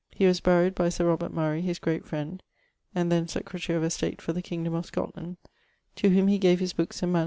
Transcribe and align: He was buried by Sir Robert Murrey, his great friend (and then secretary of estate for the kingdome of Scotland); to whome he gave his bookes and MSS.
He 0.09 0.25
was 0.25 0.39
buried 0.39 0.73
by 0.73 0.89
Sir 0.89 1.05
Robert 1.05 1.31
Murrey, 1.31 1.61
his 1.61 1.77
great 1.77 2.05
friend 2.07 2.41
(and 2.95 3.11
then 3.11 3.27
secretary 3.27 3.77
of 3.77 3.83
estate 3.83 4.19
for 4.19 4.33
the 4.33 4.41
kingdome 4.41 4.73
of 4.73 4.87
Scotland); 4.87 5.37
to 5.97 6.09
whome 6.09 6.27
he 6.27 6.39
gave 6.39 6.59
his 6.59 6.73
bookes 6.73 7.03
and 7.03 7.13
MSS. 7.13 7.19